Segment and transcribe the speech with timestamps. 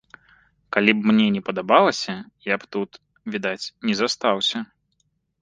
[0.77, 2.15] Калі б мне не падабалася,
[2.47, 2.91] я б тут,
[3.37, 4.57] відаць, не застаўся.